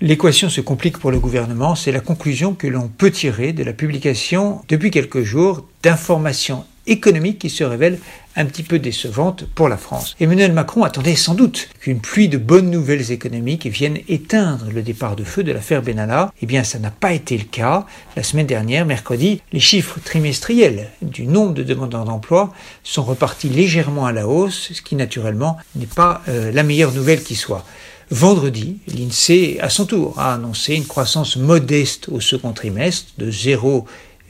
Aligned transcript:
l'équation 0.00 0.48
se 0.48 0.60
complique 0.60 0.98
pour 0.98 1.10
le 1.10 1.18
gouvernement, 1.18 1.74
c'est 1.74 1.92
la 1.92 2.00
conclusion 2.00 2.54
que 2.54 2.66
l'on 2.66 2.88
peut 2.88 3.10
tirer 3.10 3.52
de 3.52 3.64
la 3.64 3.72
publication 3.72 4.62
depuis 4.68 4.90
quelques 4.90 5.22
jours 5.22 5.66
d'informations 5.82 6.64
économiques 6.86 7.38
qui 7.38 7.50
se 7.50 7.64
révèlent 7.64 7.98
un 8.34 8.46
petit 8.46 8.62
peu 8.62 8.78
décevantes 8.78 9.44
pour 9.54 9.68
la 9.68 9.76
France. 9.76 10.16
Emmanuel 10.20 10.52
Macron 10.52 10.84
attendait 10.84 11.16
sans 11.16 11.34
doute 11.34 11.68
qu'une 11.80 12.00
pluie 12.00 12.28
de 12.28 12.38
bonnes 12.38 12.70
nouvelles 12.70 13.10
économiques 13.10 13.66
vienne 13.66 13.98
éteindre 14.08 14.66
le 14.72 14.80
départ 14.80 15.16
de 15.16 15.24
feu 15.24 15.42
de 15.42 15.52
l'affaire 15.52 15.82
Benalla. 15.82 16.32
Eh 16.40 16.46
bien, 16.46 16.62
ça 16.64 16.78
n'a 16.78 16.92
pas 16.92 17.12
été 17.12 17.36
le 17.36 17.44
cas. 17.44 17.84
La 18.16 18.22
semaine 18.22 18.46
dernière, 18.46 18.86
mercredi, 18.86 19.42
les 19.52 19.60
chiffres 19.60 19.98
trimestriels 20.02 20.88
du 21.02 21.26
nombre 21.26 21.52
de 21.52 21.64
demandeurs 21.64 22.04
d'emploi 22.04 22.54
sont 22.84 23.02
repartis 23.02 23.48
légèrement 23.48 24.06
à 24.06 24.12
la 24.12 24.26
hausse, 24.26 24.70
ce 24.72 24.82
qui 24.82 24.94
naturellement 24.94 25.58
n'est 25.74 25.86
pas 25.86 26.22
euh, 26.28 26.52
la 26.52 26.62
meilleure 26.62 26.92
nouvelle 26.92 27.22
qui 27.22 27.34
soit. 27.34 27.66
Vendredi, 28.10 28.78
l'INSEE, 28.86 29.58
à 29.60 29.68
son 29.68 29.84
tour, 29.84 30.18
a 30.18 30.34
annoncé 30.34 30.74
une 30.74 30.86
croissance 30.86 31.36
modeste 31.36 32.08
au 32.08 32.20
second 32.20 32.52
trimestre 32.52 33.12
de 33.18 33.30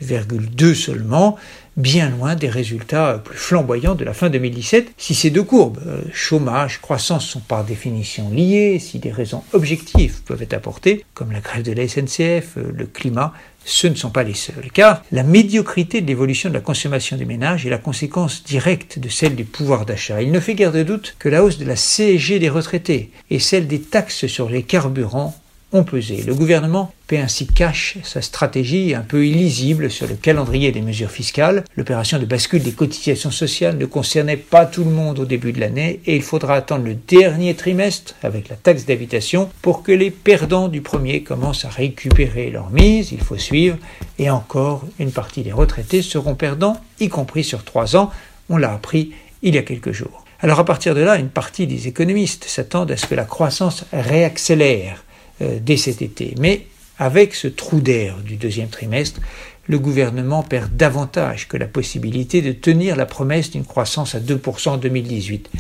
0,2 0.02 0.75
seulement, 0.75 1.37
bien 1.77 2.11
loin 2.11 2.34
des 2.34 2.48
résultats 2.48 3.23
plus 3.25 3.39
flamboyants 3.39 3.95
de 3.95 4.05
la 4.05 4.12
fin 4.12 4.30
2017. 4.30 4.93
Si 4.97 5.15
ces 5.15 5.30
deux 5.30 5.45
courbes, 5.45 5.79
euh, 5.87 6.02
chômage, 6.12 6.80
croissance, 6.80 7.27
sont 7.27 7.41
par 7.41 7.65
définition 7.65 8.30
liées, 8.30 8.79
si 8.80 8.98
des 8.98 9.12
raisons 9.12 9.45
objectives 9.53 10.23
peuvent 10.23 10.42
être 10.42 10.55
apportées, 10.55 11.05
comme 11.15 11.30
la 11.33 11.41
grève 11.41 11.62
de 11.62 11.73
la 11.73 11.87
SNCF, 11.87 12.59
euh, 12.59 12.73
le 12.75 12.87
climat, 12.87 13.33
ce 13.65 13.87
ne 13.87 13.95
sont 13.95 14.11
pas 14.11 14.23
les 14.23 14.34
seuls, 14.34 14.70
car 14.73 15.03
la 15.12 15.23
médiocrité 15.23 16.01
de 16.01 16.06
l'évolution 16.06 16.48
de 16.48 16.55
la 16.55 16.61
consommation 16.61 17.17
des 17.17 17.27
ménages 17.27 17.67
est 17.67 17.70
la 17.70 17.78
conséquence 17.78 18.42
directe 18.42 18.98
de 18.98 19.09
celle 19.09 19.37
du 19.37 19.45
pouvoir 19.45 19.84
d'achat. 19.84 20.23
Il 20.23 20.33
ne 20.33 20.41
fait 20.41 20.55
guère 20.55 20.73
de 20.73 20.83
doute 20.83 21.17
que 21.19 21.28
la 21.28 21.45
hausse 21.45 21.59
de 21.59 21.67
la 21.67 21.77
CSG 21.77 22.39
des 22.39 22.48
retraités 22.48 23.11
et 23.31 23.39
celle 23.39 23.67
des 23.67 23.81
taxes 23.81 24.27
sur 24.27 24.48
les 24.48 24.62
carburants 24.62 25.34
ont 25.72 25.84
pesé. 25.84 26.22
Le 26.27 26.34
gouvernement 26.34 26.92
paie 27.06 27.19
ainsi 27.19 27.47
cache 27.47 27.98
sa 28.02 28.22
stratégie 28.22 28.94
un 28.94 29.02
peu 29.02 29.27
illisible 29.27 29.91
sur 29.91 30.06
le 30.06 30.14
calendrier 30.14 30.72
des 30.72 30.80
mesures 30.80 31.10
fiscales. 31.10 31.64
L'opération 31.77 32.19
de 32.19 32.25
bascule 32.25 32.62
des 32.62 32.72
cotisations 32.72 33.30
sociales 33.30 33.77
ne 33.77 33.86
concernait 33.86 34.36
pas 34.36 34.66
tout 34.66 34.84
le 34.84 34.91
monde 34.91 35.19
au 35.19 35.25
début 35.25 35.52
de 35.52 35.60
l'année 35.60 36.00
et 36.06 36.16
il 36.16 36.22
faudra 36.22 36.55
attendre 36.55 36.84
le 36.84 36.94
dernier 36.94 37.55
trimestre 37.55 38.14
avec 38.22 38.48
la 38.48 38.56
taxe 38.56 38.86
d'habitation 38.86 39.50
pour 39.62 39.83
que 39.83 39.92
les 39.92 40.10
perdants 40.10 40.69
du 40.69 40.80
premier 40.80 41.22
commencent 41.22 41.64
à 41.64 41.70
récupérer 41.70 42.50
leur 42.50 42.70
mise. 42.70 43.12
Il 43.12 43.20
faut 43.20 43.38
suivre 43.38 43.77
et 44.19 44.30
encore 44.30 44.84
une 44.98 45.12
partie 45.12 45.42
des 45.42 45.53
retraités 45.53 46.03
seront 46.03 46.34
perdants, 46.34 46.80
y 47.00 47.08
compris 47.08 47.44
sur 47.44 47.64
trois 47.64 47.97
ans. 47.97 48.10
On 48.48 48.56
l'a 48.56 48.72
appris 48.72 49.12
il 49.42 49.55
y 49.55 49.58
a 49.58 49.62
quelques 49.62 49.92
jours. 49.92 50.25
Alors 50.41 50.60
à 50.60 50.64
partir 50.64 50.94
de 50.94 51.00
là, 51.00 51.16
une 51.16 51.30
partie 51.30 51.66
des 51.66 51.88
économistes 51.88 52.44
s'attendent 52.44 52.92
à 52.92 52.97
ce 52.97 53.06
que 53.06 53.14
la 53.14 53.25
croissance 53.25 53.84
réaccélère 53.92 55.05
dès 55.41 55.77
cet 55.77 56.03
été. 56.03 56.34
Mais 56.39 56.67
avec 56.98 57.34
ce 57.34 57.48
trou 57.48 57.81
d'air 57.81 58.17
du 58.19 58.36
deuxième 58.36 58.69
trimestre, 58.69 59.20
le 59.69 59.78
gouvernement 59.78 60.42
perd 60.42 60.75
davantage 60.77 61.47
que 61.47 61.56
la 61.56 61.67
possibilité 61.67 62.42
de 62.42 62.53
tenir 62.53 62.97
la 62.97 63.06
promesse 63.06 63.50
d'une 63.50 63.64
croissance 63.64 64.14
à 64.14 64.20
2% 64.20 64.69
en 64.70 64.77
2018. 64.78 65.50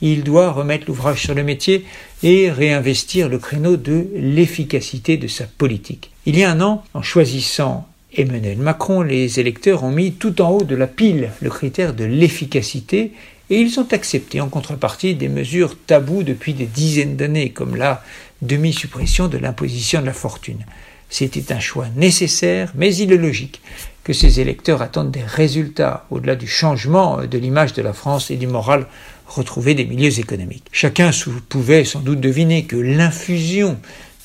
Il 0.00 0.24
doit 0.24 0.52
remettre 0.52 0.86
l'ouvrage 0.86 1.22
sur 1.22 1.34
le 1.34 1.44
métier 1.44 1.84
et 2.22 2.50
réinvestir 2.50 3.28
le 3.28 3.38
créneau 3.38 3.76
de 3.76 4.06
l'efficacité 4.14 5.16
de 5.16 5.28
sa 5.28 5.44
politique. 5.44 6.10
Il 6.24 6.38
y 6.38 6.44
a 6.44 6.50
un 6.50 6.60
an, 6.60 6.82
en 6.94 7.02
choisissant 7.02 7.86
Emmanuel 8.16 8.58
Macron, 8.58 9.02
les 9.02 9.38
électeurs 9.38 9.84
ont 9.84 9.90
mis 9.90 10.12
tout 10.12 10.40
en 10.40 10.50
haut 10.50 10.64
de 10.64 10.74
la 10.74 10.86
pile 10.86 11.30
le 11.42 11.50
critère 11.50 11.94
de 11.94 12.04
l'efficacité 12.04 13.12
et 13.50 13.60
ils 13.60 13.78
ont 13.80 13.86
accepté 13.90 14.40
en 14.40 14.48
contrepartie 14.48 15.14
des 15.14 15.28
mesures 15.28 15.76
taboues 15.86 16.22
depuis 16.22 16.54
des 16.54 16.66
dizaines 16.66 17.16
d'années, 17.16 17.50
comme 17.50 17.76
la 17.76 18.02
demi-suppression 18.42 19.28
de 19.28 19.38
l'imposition 19.38 20.00
de 20.00 20.06
la 20.06 20.12
fortune. 20.12 20.64
C'était 21.10 21.52
un 21.52 21.60
choix 21.60 21.86
nécessaire, 21.96 22.72
mais 22.74 22.94
il 22.94 23.12
est 23.12 23.16
logique 23.16 23.62
que 24.04 24.12
ces 24.12 24.40
électeurs 24.40 24.80
attendent 24.80 25.10
des 25.10 25.22
résultats 25.22 26.06
au-delà 26.10 26.34
du 26.34 26.46
changement 26.46 27.24
de 27.26 27.38
l'image 27.38 27.74
de 27.74 27.82
la 27.82 27.92
France 27.92 28.30
et 28.30 28.36
du 28.36 28.46
moral 28.46 28.86
retrouvé 29.26 29.74
des 29.74 29.84
milieux 29.84 30.18
économiques. 30.18 30.66
Chacun 30.72 31.10
pouvait 31.48 31.84
sans 31.84 32.00
doute 32.00 32.20
deviner 32.20 32.64
que 32.64 32.76
l'infusion, 32.76 33.78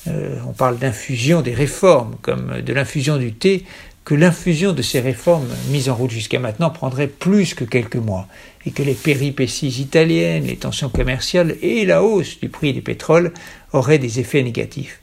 euh, 0.08 0.38
on 0.48 0.52
parle 0.52 0.78
d'infusion 0.78 1.42
des 1.42 1.52
réformes 1.52 2.16
comme 2.22 2.62
de 2.62 2.72
l'infusion 2.72 3.18
du 3.18 3.34
thé, 3.34 3.64
que 4.04 4.14
l'infusion 4.14 4.72
de 4.72 4.82
ces 4.82 5.00
réformes 5.00 5.48
mises 5.70 5.88
en 5.88 5.94
route 5.94 6.10
jusqu'à 6.10 6.38
maintenant 6.38 6.70
prendrait 6.70 7.06
plus 7.06 7.54
que 7.54 7.64
quelques 7.64 7.96
mois 7.96 8.28
et 8.66 8.70
que 8.70 8.82
les 8.82 8.94
péripéties 8.94 9.80
italiennes, 9.80 10.46
les 10.46 10.56
tensions 10.56 10.90
commerciales 10.90 11.56
et 11.62 11.86
la 11.86 12.02
hausse 12.02 12.38
du 12.40 12.48
prix 12.48 12.72
du 12.72 12.82
pétrole 12.82 13.32
auraient 13.72 13.98
des 13.98 14.20
effets 14.20 14.42
négatifs. 14.42 15.00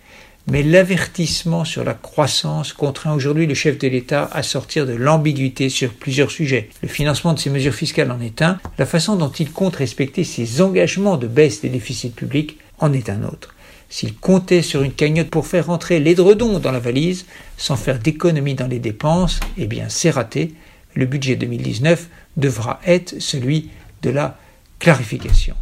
Mais 0.48 0.64
l'avertissement 0.64 1.66
sur 1.66 1.84
la 1.84 1.94
croissance 1.94 2.74
contraint 2.74 3.14
aujourd'hui 3.14 3.46
le 3.46 3.54
chef 3.54 3.78
de 3.78 3.88
l'État 3.88 4.30
à 4.34 4.42
sortir 4.44 4.88
de 4.88 4.94
l'ambiguïté 4.94 5.70
sur 5.70 5.94
plusieurs 5.94 6.32
sujets. 6.32 6.70
Le 6.82 6.88
financement 6.88 7.34
de 7.34 7.40
ces 7.40 7.52
mesures 7.52 7.76
fiscales 7.76 8.12
en 8.12 8.20
est 8.20 8.42
un, 8.42 8.60
la 8.78 8.86
façon 8.86 9.16
dont 9.16 9.30
il 9.30 9.52
compte 9.52 9.76
respecter 9.76 10.24
ses 10.24 10.62
engagements 10.62 11.18
de 11.18 11.28
baisse 11.28 11.62
des 11.62 11.70
déficits 11.70 12.10
publics 12.10 12.58
en 12.80 12.92
est 12.92 13.10
un 13.10 13.24
autre. 13.24 13.54
S'il 13.92 14.16
comptait 14.16 14.62
sur 14.62 14.84
une 14.84 14.94
cagnotte 14.94 15.30
pour 15.30 15.46
faire 15.46 15.68
rentrer 15.68 16.00
l'édredon 16.00 16.60
dans 16.60 16.72
la 16.72 16.80
valise, 16.80 17.26
sans 17.58 17.76
faire 17.76 18.00
d'économie 18.00 18.56
dans 18.56 18.68
les 18.68 18.80
dépenses, 18.80 19.42
eh 19.58 19.68
bien 19.68 19.90
c'est 19.90 20.10
raté. 20.10 20.56
Le 20.96 21.06
budget 21.06 21.36
2019 21.36 22.08
devra 22.38 22.80
être 22.86 23.20
celui 23.20 23.70
de 24.02 24.10
la 24.10 24.40
clarification. 24.80 25.56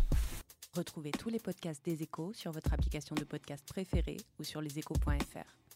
Retrouvez 0.77 1.09
tous 1.09 1.29
les 1.29 1.39
podcasts 1.39 1.83
des 1.83 2.03
échos 2.03 2.31
sur 2.35 2.51
votre 2.51 2.71
application 2.71 3.15
de 3.15 3.23
podcast 3.23 3.63
préférée 3.67 4.17
ou 4.39 4.43
sur 4.43 4.61
leséchos.fr. 4.61 5.68